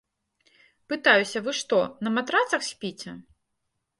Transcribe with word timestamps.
Пытаюся, 0.93 1.43
вы 1.47 1.51
што, 1.59 1.81
на 2.07 2.15
матрацах 2.17 2.65
спіце? 2.71 3.11